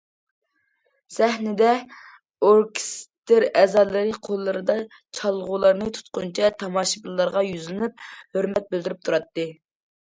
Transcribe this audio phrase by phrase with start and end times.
[1.17, 1.67] سەھنىدە
[2.47, 4.79] ئوركېستىر ئەزالىرى قوللىرىدا
[5.21, 8.09] چالغۇلارنى تۇتقىنىچە تاماشىبىنلارغا يۈزلىنىپ،
[8.39, 9.53] ھۆرمەت بىلدۈرۈپ تۇراتتى.